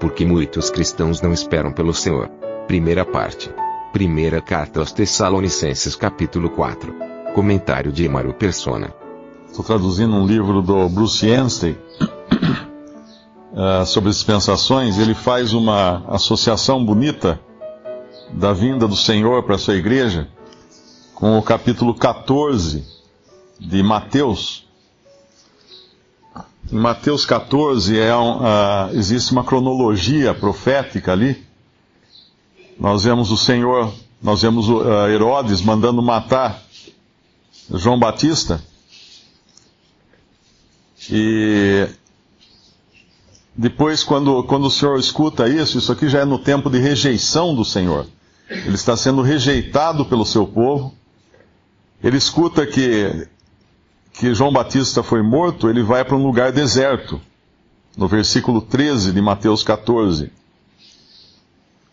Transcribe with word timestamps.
Porque 0.00 0.24
muitos 0.24 0.70
cristãos 0.70 1.20
não 1.20 1.32
esperam 1.32 1.72
pelo 1.72 1.92
Senhor. 1.92 2.28
Primeira 2.66 3.04
parte. 3.04 3.52
Primeira 3.92 4.40
carta 4.40 4.80
aos 4.80 4.92
Tessalonicenses, 4.92 5.94
capítulo 5.94 6.48
4. 6.50 6.94
Comentário 7.34 7.92
de 7.92 8.04
Emaro 8.06 8.32
Persona. 8.32 8.94
Estou 9.46 9.64
traduzindo 9.64 10.16
um 10.16 10.26
livro 10.26 10.62
do 10.62 10.88
Bruce 10.88 11.30
Anstey 11.30 11.76
uh, 13.52 13.84
sobre 13.84 14.10
dispensações. 14.10 14.98
Ele 14.98 15.14
faz 15.14 15.52
uma 15.52 16.02
associação 16.08 16.84
bonita 16.84 17.38
da 18.32 18.52
vinda 18.54 18.88
do 18.88 18.96
Senhor 18.96 19.42
para 19.42 19.56
a 19.56 19.58
sua 19.58 19.74
igreja 19.74 20.28
com 21.14 21.38
o 21.38 21.42
capítulo 21.42 21.94
14 21.94 22.82
de 23.58 23.82
Mateus. 23.82 24.66
Em 26.72 26.76
Mateus 26.76 27.24
14 27.24 27.98
é 27.98 28.16
um, 28.16 28.38
uh, 28.38 28.90
existe 28.92 29.32
uma 29.32 29.44
cronologia 29.44 30.34
profética 30.34 31.12
ali. 31.12 31.44
Nós 32.78 33.04
vemos 33.04 33.30
o 33.30 33.36
Senhor, 33.36 33.92
nós 34.22 34.42
vemos 34.42 34.68
uh, 34.68 35.08
Herodes 35.08 35.60
mandando 35.60 36.02
matar 36.02 36.62
João 37.72 37.98
Batista. 37.98 38.62
E 41.10 41.88
depois, 43.56 44.02
quando, 44.02 44.42
quando 44.44 44.66
o 44.66 44.70
Senhor 44.70 44.98
escuta 44.98 45.48
isso, 45.48 45.78
isso 45.78 45.92
aqui 45.92 46.08
já 46.08 46.20
é 46.20 46.24
no 46.24 46.38
tempo 46.38 46.70
de 46.70 46.78
rejeição 46.78 47.54
do 47.54 47.64
Senhor. 47.64 48.06
Ele 48.48 48.74
está 48.74 48.96
sendo 48.96 49.22
rejeitado 49.22 50.04
pelo 50.04 50.24
seu 50.24 50.46
povo. 50.46 50.94
Ele 52.02 52.16
escuta 52.16 52.66
que, 52.66 53.28
que 54.20 54.34
João 54.34 54.52
Batista 54.52 55.02
foi 55.02 55.22
morto, 55.22 55.66
ele 55.66 55.82
vai 55.82 56.04
para 56.04 56.14
um 56.14 56.22
lugar 56.22 56.52
deserto. 56.52 57.18
No 57.96 58.06
versículo 58.06 58.60
13 58.60 59.12
de 59.12 59.20
Mateus 59.22 59.62
14. 59.62 60.30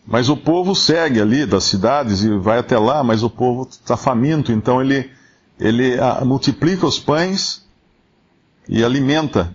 Mas 0.06 0.28
o 0.28 0.36
povo 0.36 0.74
segue 0.74 1.22
ali 1.22 1.46
das 1.46 1.64
cidades 1.64 2.20
e 2.22 2.36
vai 2.36 2.58
até 2.58 2.78
lá, 2.78 3.02
mas 3.02 3.22
o 3.22 3.30
povo 3.30 3.66
está 3.70 3.96
faminto, 3.96 4.52
então 4.52 4.82
ele, 4.82 5.10
ele 5.58 5.98
ah, 5.98 6.22
multiplica 6.22 6.86
os 6.86 6.98
pães 6.98 7.66
e 8.68 8.84
alimenta 8.84 9.50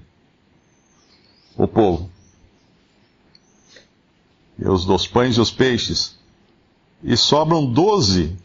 o 1.56 1.68
povo. 1.68 2.10
E 4.58 4.68
os 4.68 4.84
dos 4.84 5.06
pães 5.06 5.38
e 5.38 5.42
os 5.42 5.52
peixes. 5.52 6.18
E 7.04 7.16
sobram 7.16 7.72
doze, 7.72 8.36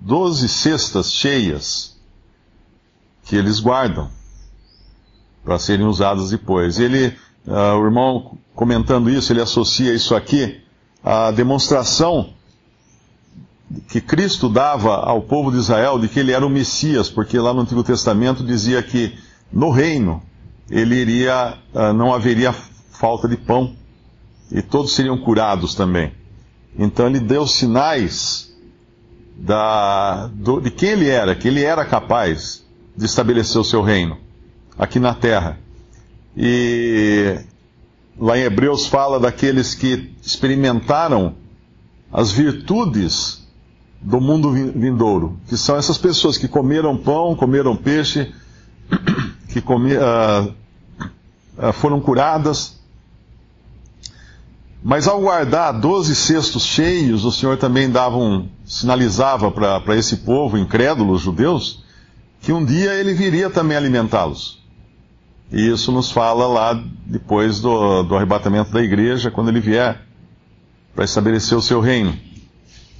doze 0.00 0.48
cestas 0.48 1.12
cheias 1.12 1.95
que 3.26 3.36
eles 3.36 3.60
guardam 3.60 4.08
para 5.44 5.58
serem 5.58 5.86
usadas 5.86 6.30
depois. 6.30 6.78
Ele, 6.78 7.08
uh, 7.46 7.76
o 7.78 7.84
irmão 7.84 8.38
comentando 8.54 9.10
isso, 9.10 9.32
ele 9.32 9.42
associa 9.42 9.92
isso 9.92 10.14
aqui 10.14 10.60
à 11.04 11.30
demonstração 11.30 12.30
que 13.88 14.00
Cristo 14.00 14.48
dava 14.48 14.94
ao 14.94 15.22
povo 15.22 15.50
de 15.50 15.58
Israel 15.58 15.98
de 15.98 16.08
que 16.08 16.20
ele 16.20 16.32
era 16.32 16.46
o 16.46 16.50
Messias, 16.50 17.10
porque 17.10 17.38
lá 17.38 17.52
no 17.52 17.62
Antigo 17.62 17.82
Testamento 17.82 18.44
dizia 18.44 18.80
que 18.82 19.12
no 19.52 19.70
reino 19.70 20.22
ele 20.70 20.94
iria, 20.94 21.58
uh, 21.74 21.92
não 21.92 22.14
haveria 22.14 22.52
falta 22.52 23.28
de 23.28 23.36
pão 23.36 23.74
e 24.50 24.62
todos 24.62 24.94
seriam 24.94 25.18
curados 25.18 25.74
também. 25.74 26.12
Então 26.78 27.06
ele 27.06 27.18
deu 27.18 27.46
sinais 27.46 28.54
da, 29.36 30.28
do, 30.28 30.60
de 30.60 30.70
quem 30.70 30.90
ele 30.90 31.08
era, 31.08 31.34
que 31.34 31.48
ele 31.48 31.62
era 31.62 31.84
capaz 31.84 32.65
de 32.96 33.04
estabelecer 33.04 33.60
o 33.60 33.64
seu 33.64 33.82
reino 33.82 34.18
aqui 34.78 34.98
na 34.98 35.14
terra. 35.14 35.58
E 36.36 37.38
lá 38.18 38.38
em 38.38 38.42
Hebreus 38.42 38.86
fala 38.86 39.18
daqueles 39.18 39.74
que 39.74 40.12
experimentaram 40.22 41.34
as 42.12 42.30
virtudes 42.30 43.46
do 44.00 44.20
mundo 44.20 44.52
vindouro, 44.52 45.38
que 45.48 45.56
são 45.56 45.76
essas 45.76 45.98
pessoas 45.98 46.38
que 46.38 46.46
comeram 46.46 46.96
pão, 46.96 47.34
comeram 47.34 47.76
peixe, 47.76 48.32
que 49.48 49.60
comi, 49.60 49.94
uh, 49.94 50.54
uh, 51.58 51.72
foram 51.72 52.00
curadas. 52.00 52.76
Mas 54.82 55.08
ao 55.08 55.20
guardar 55.20 55.72
doze 55.80 56.14
cestos 56.14 56.64
cheios, 56.64 57.24
o 57.24 57.32
Senhor 57.32 57.56
também 57.56 57.90
dava 57.90 58.16
um, 58.16 58.48
sinalizava 58.64 59.50
para 59.50 59.96
esse 59.96 60.18
povo 60.18 60.56
incrédulo, 60.56 61.14
os 61.14 61.22
judeus, 61.22 61.84
que 62.46 62.52
um 62.52 62.64
dia 62.64 62.94
ele 62.94 63.12
viria 63.12 63.50
também 63.50 63.76
alimentá-los. 63.76 64.62
E 65.50 65.68
isso 65.68 65.90
nos 65.90 66.12
fala 66.12 66.46
lá 66.46 66.80
depois 67.04 67.58
do, 67.58 68.04
do 68.04 68.14
arrebatamento 68.14 68.70
da 68.70 68.80
igreja, 68.80 69.32
quando 69.32 69.48
ele 69.48 69.58
vier 69.58 70.00
para 70.94 71.04
estabelecer 71.04 71.58
o 71.58 71.60
seu 71.60 71.80
reino. 71.80 72.16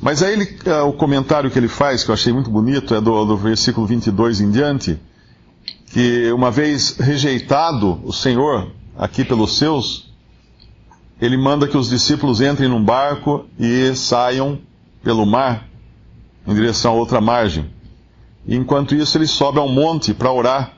Mas 0.03 0.21
aí 0.21 0.33
ele, 0.33 0.59
o 0.89 0.93
comentário 0.95 1.49
que 1.49 1.57
ele 1.57 1.69
faz, 1.69 2.03
que 2.03 2.11
eu 2.11 2.15
achei 2.15 2.33
muito 2.33 2.51
bonito, 2.51 2.93
é 2.93 3.01
do, 3.01 3.25
do 3.25 3.37
versículo 3.37 3.87
22 3.87 4.41
em 4.41 4.51
diante, 4.51 4.99
que 5.93 6.33
uma 6.33 6.51
vez 6.51 6.97
rejeitado 6.97 8.01
o 8.03 8.13
Senhor 8.13 8.73
aqui 8.99 9.25
pelos 9.25 9.59
seus, 9.59 10.13
ele 11.21 11.37
manda 11.37 11.69
que 11.69 11.77
os 11.77 11.89
discípulos 11.89 12.41
entrem 12.41 12.69
num 12.69 12.83
barco 12.83 13.47
e 13.57 13.95
saiam 13.95 14.59
pelo 15.05 15.25
mar 15.25 15.69
em 16.45 16.53
direção 16.53 16.95
a 16.95 16.97
outra 16.97 17.21
margem. 17.21 17.75
E 18.47 18.55
enquanto 18.55 18.95
isso, 18.95 19.19
ele 19.19 19.27
sobe 19.27 19.59
ao 19.59 19.69
monte 19.69 20.15
para 20.15 20.33
orar 20.33 20.77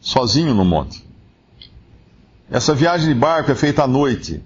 sozinho 0.00 0.54
no 0.54 0.64
monte. 0.64 1.06
Essa 2.50 2.74
viagem 2.74 3.08
de 3.08 3.14
barco 3.14 3.50
é 3.50 3.54
feita 3.54 3.84
à 3.84 3.86
noite. 3.86 4.42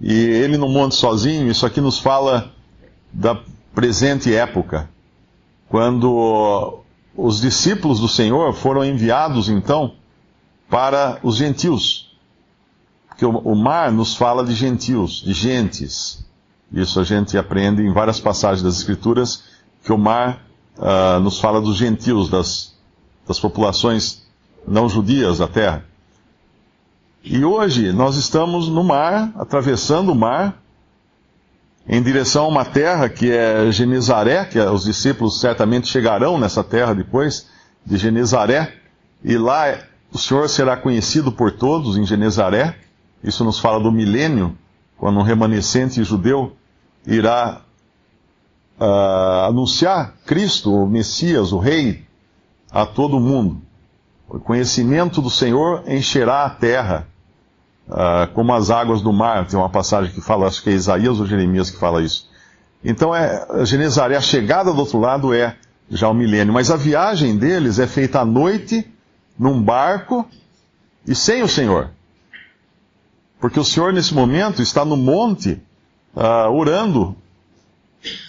E 0.00 0.12
ele 0.12 0.56
no 0.56 0.68
monte 0.68 0.94
sozinho, 0.94 1.50
isso 1.50 1.66
aqui 1.66 1.80
nos 1.80 1.98
fala 1.98 2.52
da 3.12 3.38
presente 3.74 4.34
época, 4.34 4.88
quando 5.68 6.80
os 7.16 7.40
discípulos 7.40 7.98
do 8.00 8.08
Senhor 8.08 8.52
foram 8.54 8.84
enviados 8.84 9.48
então 9.48 9.94
para 10.68 11.18
os 11.22 11.36
gentios. 11.36 12.16
Porque 13.08 13.24
o, 13.24 13.54
mar 13.54 13.90
nos 13.90 14.14
fala 14.14 14.44
de 14.44 14.54
gentios, 14.54 15.22
de 15.22 15.32
gentes. 15.32 16.24
Isso 16.70 17.00
a 17.00 17.04
gente 17.04 17.36
aprende 17.38 17.82
em 17.82 17.92
várias 17.92 18.20
passagens 18.20 18.62
das 18.62 18.76
Escrituras, 18.76 19.44
que 19.82 19.92
o 19.92 19.98
mar 19.98 20.45
uh, 20.78 21.20
nos 21.20 21.40
fala 21.40 21.60
dos 21.60 21.76
gentios, 21.76 22.28
das, 22.28 22.74
das 23.26 23.38
populações 23.38 24.22
não 24.66 24.88
judias 24.88 25.38
da 25.38 25.48
terra. 25.48 25.84
E 27.24 27.44
hoje 27.44 27.92
nós 27.92 28.16
estamos 28.16 28.68
no 28.68 28.84
mar, 28.84 29.32
atravessando 29.36 30.12
o 30.12 30.14
mar, 30.14 30.62
em 31.88 32.02
direção 32.02 32.44
a 32.44 32.48
uma 32.48 32.64
terra 32.64 33.08
que 33.08 33.30
é 33.30 33.70
Genezaré, 33.70 34.44
que 34.44 34.58
os 34.58 34.84
discípulos 34.84 35.40
certamente 35.40 35.86
chegarão 35.86 36.38
nessa 36.38 36.62
terra 36.62 36.94
depois, 36.94 37.48
de 37.84 37.96
Genezaré, 37.96 38.74
e 39.22 39.36
lá 39.38 39.78
o 40.12 40.18
Senhor 40.18 40.48
será 40.48 40.76
conhecido 40.76 41.30
por 41.30 41.52
todos 41.52 41.96
em 41.96 42.04
Genezaré. 42.04 42.76
Isso 43.22 43.44
nos 43.44 43.58
fala 43.58 43.80
do 43.80 43.92
milênio, 43.92 44.56
quando 44.96 45.18
um 45.18 45.22
remanescente 45.22 46.02
judeu 46.02 46.56
irá 47.06 47.60
uh, 48.78 49.46
anunciar 49.48 50.14
Cristo, 50.24 50.74
o 50.74 50.86
Messias, 50.86 51.52
o 51.52 51.58
Rei, 51.58 52.04
a 52.70 52.84
todo 52.84 53.20
mundo. 53.20 53.60
O 54.28 54.38
conhecimento 54.38 55.22
do 55.22 55.30
Senhor 55.30 55.84
encherá 55.86 56.44
a 56.44 56.50
terra 56.50 57.06
uh, 57.88 58.32
como 58.34 58.52
as 58.52 58.70
águas 58.70 59.00
do 59.00 59.12
mar. 59.12 59.46
Tem 59.46 59.58
uma 59.58 59.70
passagem 59.70 60.12
que 60.12 60.20
fala, 60.20 60.46
acho 60.46 60.62
que 60.62 60.70
é 60.70 60.72
Isaías 60.72 61.20
ou 61.20 61.26
Jeremias 61.26 61.70
que 61.70 61.78
fala 61.78 62.02
isso. 62.02 62.28
Então, 62.84 63.14
é, 63.14 63.64
Genezaré, 63.64 64.16
a 64.16 64.20
chegada 64.20 64.72
do 64.72 64.78
outro 64.78 64.98
lado 64.98 65.32
é 65.32 65.56
já 65.90 66.08
o 66.08 66.14
milênio. 66.14 66.52
Mas 66.52 66.70
a 66.70 66.76
viagem 66.76 67.36
deles 67.36 67.78
é 67.78 67.86
feita 67.86 68.20
à 68.20 68.24
noite, 68.24 68.86
num 69.38 69.60
barco, 69.60 70.28
e 71.06 71.14
sem 71.14 71.42
o 71.42 71.48
Senhor. 71.48 71.90
Porque 73.40 73.60
o 73.60 73.64
Senhor, 73.64 73.92
nesse 73.92 74.14
momento, 74.14 74.62
está 74.62 74.84
no 74.84 74.96
monte, 74.96 75.60
uh, 76.14 76.50
orando, 76.50 77.16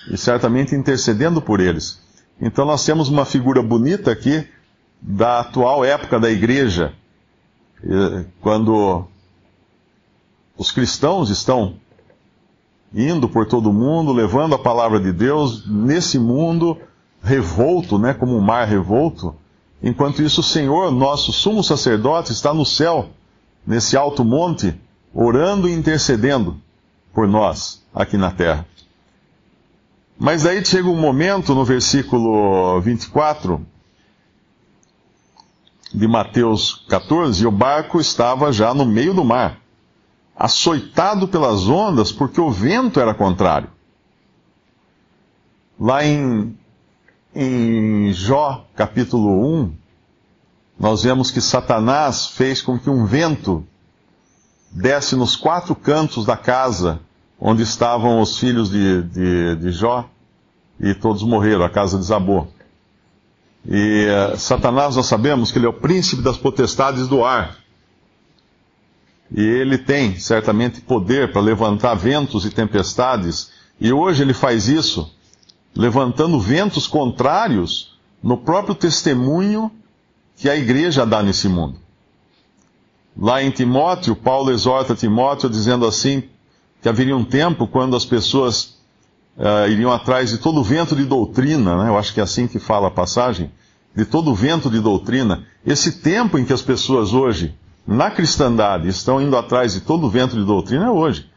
e 0.09 0.17
certamente 0.17 0.75
intercedendo 0.75 1.41
por 1.41 1.59
eles. 1.59 2.01
Então 2.39 2.65
nós 2.65 2.85
temos 2.85 3.09
uma 3.09 3.25
figura 3.25 3.61
bonita 3.61 4.11
aqui 4.11 4.47
da 5.01 5.39
atual 5.39 5.85
época 5.85 6.19
da 6.19 6.29
igreja, 6.29 6.93
Quando 8.41 9.07
os 10.57 10.71
cristãos 10.71 11.29
estão 11.29 11.75
indo 12.93 13.29
por 13.29 13.45
todo 13.45 13.69
o 13.69 13.73
mundo, 13.73 14.11
levando 14.11 14.55
a 14.55 14.59
palavra 14.59 14.99
de 14.99 15.11
Deus 15.11 15.67
nesse 15.67 16.17
mundo 16.17 16.77
revolto, 17.21 17.99
né, 17.99 18.13
como 18.13 18.35
um 18.35 18.41
mar 18.41 18.67
revolto, 18.67 19.35
enquanto 19.83 20.23
isso 20.23 20.41
o 20.41 20.43
Senhor, 20.43 20.91
nosso 20.91 21.31
sumo 21.31 21.63
sacerdote, 21.63 22.31
está 22.31 22.53
no 22.53 22.65
céu, 22.65 23.09
nesse 23.65 23.95
alto 23.95 24.23
monte, 24.23 24.73
orando 25.13 25.69
e 25.69 25.73
intercedendo 25.73 26.57
por 27.13 27.27
nós 27.27 27.83
aqui 27.93 28.17
na 28.17 28.31
terra. 28.31 28.65
Mas 30.19 30.43
daí 30.43 30.65
chega 30.65 30.89
um 30.89 30.99
momento 30.99 31.53
no 31.53 31.63
versículo 31.63 32.81
24 32.81 33.63
de 35.93 36.07
Mateus 36.07 36.85
14, 36.89 37.43
e 37.43 37.47
o 37.47 37.51
barco 37.51 37.99
estava 37.99 38.51
já 38.51 38.73
no 38.73 38.85
meio 38.85 39.13
do 39.13 39.23
mar, 39.23 39.59
açoitado 40.35 41.27
pelas 41.27 41.67
ondas, 41.67 42.11
porque 42.11 42.41
o 42.41 42.49
vento 42.49 42.99
era 42.99 43.13
contrário. 43.13 43.69
Lá 45.79 46.03
em, 46.03 46.57
em 47.33 48.11
Jó, 48.11 48.65
capítulo 48.75 49.61
1, 49.61 49.73
nós 50.79 51.03
vemos 51.03 51.29
que 51.29 51.39
Satanás 51.39 52.27
fez 52.27 52.61
com 52.61 52.77
que 52.77 52.89
um 52.89 53.05
vento 53.05 53.65
desse 54.71 55.15
nos 55.15 55.35
quatro 55.35 55.75
cantos 55.75 56.25
da 56.25 56.35
casa 56.35 56.99
onde 57.39 57.63
estavam 57.63 58.19
os 58.19 58.37
filhos 58.37 58.69
de, 58.69 59.03
de, 59.03 59.55
de 59.55 59.71
Jó, 59.71 60.09
e 60.79 60.93
todos 60.93 61.23
morreram, 61.23 61.63
a 61.63 61.69
casa 61.69 61.97
desabou. 61.97 62.51
E 63.65 64.07
uh, 64.07 64.37
Satanás, 64.37 64.95
nós 64.95 65.05
sabemos 65.05 65.51
que 65.51 65.57
ele 65.57 65.65
é 65.65 65.69
o 65.69 65.73
príncipe 65.73 66.21
das 66.21 66.37
potestades 66.37 67.07
do 67.07 67.23
ar. 67.23 67.57
E 69.35 69.41
ele 69.41 69.77
tem, 69.77 70.17
certamente, 70.17 70.79
poder 70.79 71.31
para 71.31 71.41
levantar 71.41 71.95
ventos 71.95 72.45
e 72.45 72.49
tempestades, 72.49 73.51
e 73.79 73.91
hoje 73.91 74.23
ele 74.23 74.33
faz 74.33 74.67
isso, 74.67 75.11
levantando 75.75 76.39
ventos 76.39 76.87
contrários 76.87 77.97
no 78.23 78.37
próprio 78.37 78.73
testemunho 78.73 79.71
que 80.35 80.49
a 80.49 80.55
igreja 80.55 81.05
dá 81.05 81.21
nesse 81.21 81.49
mundo. 81.49 81.77
Lá 83.17 83.41
em 83.41 83.49
Timóteo, 83.49 84.15
Paulo 84.15 84.51
exorta 84.51 84.95
Timóteo 84.95 85.49
dizendo 85.49 85.85
assim: 85.85 86.23
que 86.87 86.89
haveria 86.89 87.17
um 87.17 87.25
tempo 87.25 87.67
quando 87.67 87.97
as 87.97 88.05
pessoas 88.05 88.77
uh, 89.37 89.69
iriam 89.69 89.91
atrás 89.91 90.29
de 90.29 90.37
todo 90.37 90.61
o 90.61 90.63
vento 90.63 90.95
de 90.95 91.03
doutrina, 91.03 91.83
né? 91.83 91.89
eu 91.89 91.97
acho 91.97 92.13
que 92.13 92.21
é 92.21 92.23
assim 92.23 92.47
que 92.47 92.59
fala 92.59 92.87
a 92.87 92.91
passagem, 92.91 93.51
de 93.93 94.05
todo 94.05 94.31
o 94.31 94.33
vento 94.33 94.69
de 94.69 94.79
doutrina. 94.79 95.43
Esse 95.65 95.99
tempo 95.99 96.39
em 96.39 96.45
que 96.45 96.53
as 96.53 96.61
pessoas 96.61 97.11
hoje, 97.11 97.53
na 97.85 98.09
cristandade, 98.09 98.87
estão 98.87 99.21
indo 99.21 99.35
atrás 99.35 99.73
de 99.73 99.81
todo 99.81 100.07
o 100.07 100.09
vento 100.09 100.37
de 100.37 100.45
doutrina 100.45 100.85
é 100.85 100.89
hoje. 100.89 101.29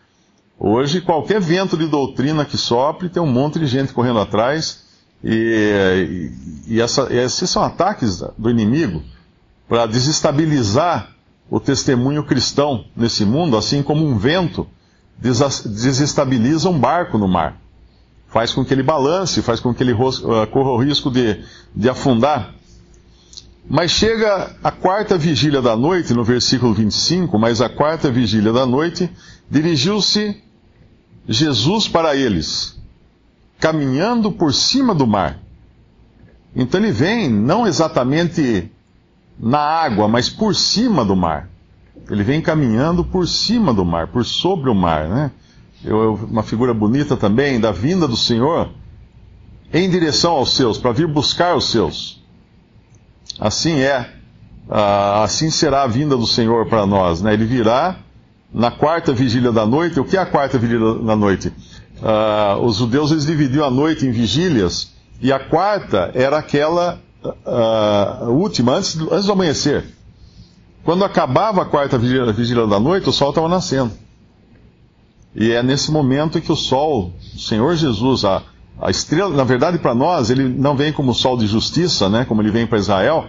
Hoje, 0.56 1.00
qualquer 1.00 1.40
vento 1.40 1.76
de 1.76 1.88
doutrina 1.88 2.44
que 2.44 2.56
sopre, 2.56 3.08
tem 3.08 3.20
um 3.20 3.26
monte 3.26 3.58
de 3.58 3.66
gente 3.66 3.92
correndo 3.92 4.20
atrás, 4.20 4.84
e, 5.24 6.30
e, 6.68 6.80
essa, 6.80 7.12
esses 7.12 7.50
são 7.50 7.64
ataques 7.64 8.22
do 8.38 8.48
inimigo 8.48 9.02
para 9.68 9.86
desestabilizar 9.86 11.10
o 11.50 11.58
testemunho 11.58 12.22
cristão 12.22 12.84
nesse 12.94 13.24
mundo, 13.24 13.56
assim 13.56 13.82
como 13.82 14.06
um 14.06 14.16
vento 14.16 14.64
desestabiliza 15.20 16.68
um 16.68 16.78
barco 16.78 17.18
no 17.18 17.28
mar. 17.28 17.56
Faz 18.28 18.52
com 18.52 18.64
que 18.64 18.72
ele 18.72 18.82
balance, 18.82 19.42
faz 19.42 19.60
com 19.60 19.74
que 19.74 19.82
ele 19.82 19.92
uh, 19.92 20.46
corra 20.50 20.70
o 20.70 20.82
risco 20.82 21.10
de, 21.10 21.42
de 21.74 21.88
afundar. 21.88 22.54
Mas 23.68 23.90
chega 23.90 24.56
a 24.64 24.70
quarta 24.70 25.18
vigília 25.18 25.60
da 25.60 25.76
noite, 25.76 26.14
no 26.14 26.24
versículo 26.24 26.72
25, 26.72 27.38
mas 27.38 27.60
a 27.60 27.68
quarta 27.68 28.10
vigília 28.10 28.52
da 28.52 28.64
noite, 28.64 29.10
dirigiu-se 29.50 30.42
Jesus 31.28 31.86
para 31.86 32.16
eles, 32.16 32.78
caminhando 33.58 34.32
por 34.32 34.54
cima 34.54 34.94
do 34.94 35.06
mar. 35.06 35.38
Então 36.54 36.80
ele 36.80 36.92
vem 36.92 37.28
não 37.28 37.66
exatamente 37.66 38.70
na 39.38 39.58
água, 39.58 40.08
mas 40.08 40.28
por 40.28 40.54
cima 40.54 41.04
do 41.04 41.14
mar. 41.14 41.49
Ele 42.08 42.22
vem 42.22 42.40
caminhando 42.40 43.04
por 43.04 43.26
cima 43.26 43.74
do 43.74 43.84
mar, 43.84 44.08
por 44.08 44.24
sobre 44.24 44.70
o 44.70 44.74
mar, 44.74 45.08
né? 45.08 45.30
Eu, 45.84 46.14
uma 46.30 46.42
figura 46.42 46.74
bonita 46.74 47.16
também 47.16 47.58
da 47.58 47.72
vinda 47.72 48.06
do 48.06 48.16
Senhor 48.16 48.68
em 49.72 49.88
direção 49.88 50.32
aos 50.32 50.52
seus, 50.54 50.78
para 50.78 50.92
vir 50.92 51.06
buscar 51.06 51.56
os 51.56 51.70
seus. 51.70 52.20
Assim 53.38 53.80
é, 53.80 54.10
assim 55.22 55.50
será 55.50 55.84
a 55.84 55.86
vinda 55.86 56.16
do 56.16 56.26
Senhor 56.26 56.66
para 56.66 56.84
nós, 56.86 57.22
né? 57.22 57.32
Ele 57.32 57.44
virá 57.44 57.96
na 58.52 58.70
quarta 58.70 59.12
vigília 59.12 59.52
da 59.52 59.64
noite. 59.64 60.00
O 60.00 60.04
que 60.04 60.16
é 60.16 60.20
a 60.20 60.26
quarta 60.26 60.58
vigília 60.58 60.94
da 60.94 61.16
noite? 61.16 61.52
Uh, 62.00 62.64
os 62.64 62.76
judeus 62.76 63.10
eles 63.12 63.26
dividiam 63.26 63.64
a 63.64 63.70
noite 63.70 64.06
em 64.06 64.10
vigílias 64.10 64.92
e 65.20 65.32
a 65.32 65.38
quarta 65.38 66.10
era 66.14 66.38
aquela 66.38 66.98
uh, 67.22 68.30
última, 68.30 68.76
antes, 68.76 68.98
antes 68.98 69.26
do 69.26 69.32
amanhecer. 69.32 69.84
Quando 70.84 71.04
acabava 71.04 71.62
a 71.62 71.66
quarta 71.66 71.98
vigília 71.98 72.66
da 72.66 72.80
noite, 72.80 73.08
o 73.08 73.12
sol 73.12 73.30
estava 73.30 73.48
nascendo. 73.48 73.92
E 75.34 75.52
é 75.52 75.62
nesse 75.62 75.92
momento 75.92 76.40
que 76.40 76.50
o 76.50 76.56
sol, 76.56 77.12
o 77.34 77.38
Senhor 77.38 77.76
Jesus, 77.76 78.24
a, 78.24 78.42
a 78.80 78.90
estrela, 78.90 79.34
na 79.36 79.44
verdade 79.44 79.78
para 79.78 79.94
nós, 79.94 80.30
ele 80.30 80.48
não 80.48 80.74
vem 80.74 80.92
como 80.92 81.14
sol 81.14 81.36
de 81.36 81.46
justiça, 81.46 82.08
né, 82.08 82.24
como 82.24 82.42
ele 82.42 82.50
vem 82.50 82.66
para 82.66 82.78
Israel, 82.78 83.26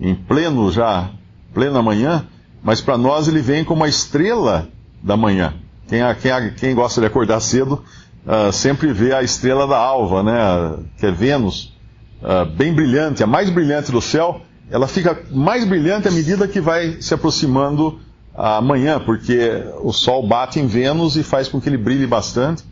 em 0.00 0.14
pleno 0.14 0.70
já, 0.70 1.10
plena 1.52 1.82
manhã, 1.82 2.26
mas 2.62 2.80
para 2.80 2.96
nós 2.96 3.28
ele 3.28 3.40
vem 3.40 3.64
como 3.64 3.84
a 3.84 3.88
estrela 3.88 4.68
da 5.02 5.16
manhã. 5.16 5.54
Quem, 5.88 6.00
quem, 6.20 6.54
quem 6.54 6.74
gosta 6.74 7.00
de 7.00 7.06
acordar 7.06 7.40
cedo 7.40 7.84
uh, 8.24 8.50
sempre 8.52 8.92
vê 8.92 9.12
a 9.12 9.22
estrela 9.22 9.66
da 9.66 9.76
alva, 9.76 10.22
né, 10.22 10.78
que 10.98 11.04
é 11.04 11.10
Vênus, 11.10 11.74
uh, 12.22 12.46
bem 12.46 12.72
brilhante, 12.72 13.22
a 13.22 13.26
mais 13.26 13.50
brilhante 13.50 13.92
do 13.92 14.00
céu, 14.00 14.40
ela 14.70 14.88
fica 14.88 15.22
mais 15.30 15.64
brilhante 15.64 16.08
à 16.08 16.10
medida 16.10 16.48
que 16.48 16.60
vai 16.60 17.00
se 17.00 17.14
aproximando 17.14 18.00
a 18.34 18.60
manhã, 18.60 19.00
porque 19.00 19.64
o 19.80 19.92
Sol 19.92 20.26
bate 20.26 20.60
em 20.60 20.66
Vênus 20.66 21.16
e 21.16 21.22
faz 21.22 21.48
com 21.48 21.60
que 21.60 21.68
ele 21.68 21.78
brilhe 21.78 22.06
bastante, 22.06 22.64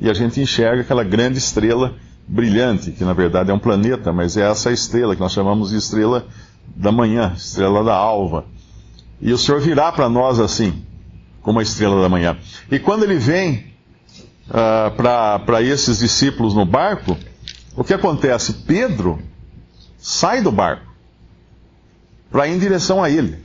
e 0.00 0.08
a 0.08 0.14
gente 0.14 0.40
enxerga 0.40 0.82
aquela 0.82 1.04
grande 1.04 1.38
estrela 1.38 1.94
brilhante, 2.26 2.92
que 2.92 3.04
na 3.04 3.12
verdade 3.12 3.50
é 3.50 3.54
um 3.54 3.58
planeta, 3.58 4.12
mas 4.12 4.36
é 4.36 4.48
essa 4.48 4.70
estrela 4.70 5.14
que 5.14 5.20
nós 5.20 5.32
chamamos 5.32 5.70
de 5.70 5.76
estrela 5.76 6.26
da 6.74 6.92
manhã, 6.92 7.34
estrela 7.36 7.84
da 7.84 7.94
alva. 7.94 8.46
E 9.20 9.32
o 9.32 9.36
Senhor 9.36 9.60
virá 9.60 9.92
para 9.92 10.08
nós 10.08 10.38
assim, 10.38 10.82
como 11.42 11.58
a 11.58 11.62
estrela 11.62 12.00
da 12.00 12.08
manhã. 12.08 12.38
E 12.70 12.78
quando 12.78 13.02
ele 13.02 13.16
vem 13.16 13.66
uh, 14.48 14.90
para 14.96 15.60
esses 15.60 15.98
discípulos 15.98 16.54
no 16.54 16.64
barco, 16.64 17.18
o 17.76 17.84
que 17.84 17.92
acontece? 17.92 18.52
Pedro 18.66 19.18
sai 19.98 20.40
do 20.40 20.50
barco 20.50 20.89
para 22.30 22.46
ir 22.46 22.54
em 22.54 22.58
direção 22.58 23.02
a 23.02 23.10
ele. 23.10 23.38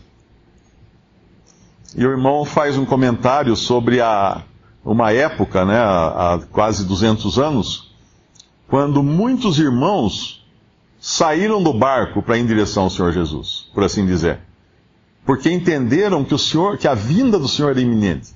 E 1.96 2.06
o 2.06 2.12
irmão 2.12 2.46
faz 2.46 2.77
um 2.77 2.86
comentário 2.86 3.56
sobre 3.56 4.01
a, 4.01 4.42
uma 4.84 5.12
época, 5.12 5.65
né, 5.65 5.77
há 5.77 6.39
quase 6.51 6.86
200 6.86 7.39
anos, 7.39 7.96
quando 8.68 9.01
muitos 9.01 9.58
irmãos 9.60 10.46
saíram 11.00 11.62
do 11.62 11.74
barco 11.74 12.22
para 12.22 12.38
ir 12.38 12.42
em 12.42 12.46
direção 12.46 12.84
ao 12.84 12.89
Senhor 12.89 13.12
Jesus, 13.12 13.70
por 13.74 13.84
assim 13.84 14.06
dizer. 14.06 14.39
Porque 15.25 15.51
entenderam 15.51 16.24
que 16.24 16.34
o 16.34 16.38
Senhor, 16.38 16.77
que 16.77 16.88
a 16.88 16.94
vinda 16.94 17.39
do 17.39 17.48
Senhor 17.48 17.72
era 17.72 17.82
iminente. 17.82 18.30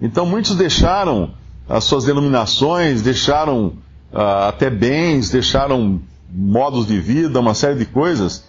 Então 0.00 0.26
muitos 0.26 0.56
deixaram 0.56 1.34
as 1.68 1.84
suas 1.84 2.04
denominações, 2.04 3.02
deixaram 3.02 3.74
uh, 4.12 4.48
até 4.48 4.70
bens, 4.70 5.30
deixaram 5.30 6.00
modos 6.30 6.86
de 6.86 7.00
vida, 7.00 7.40
uma 7.40 7.54
série 7.54 7.76
de 7.76 7.84
coisas, 7.84 8.44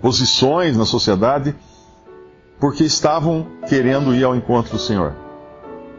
posições 0.00 0.76
na 0.76 0.84
sociedade, 0.84 1.54
porque 2.58 2.84
estavam 2.84 3.46
querendo 3.68 4.14
ir 4.14 4.24
ao 4.24 4.34
encontro 4.34 4.72
do 4.72 4.78
Senhor. 4.78 5.14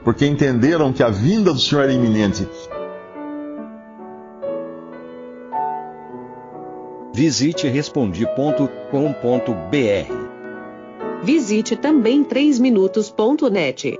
Porque 0.03 0.25
entenderam 0.25 0.93
que 0.93 1.03
a 1.03 1.09
vinda 1.09 1.53
do 1.53 1.59
Senhor 1.59 1.83
era 1.83 1.93
iminente. 1.93 2.47
Visite 7.13 7.67
respondi.com.br. 7.67 10.27
Visite 11.23 11.75
também 11.75 12.23
3minutos.net. 12.23 13.99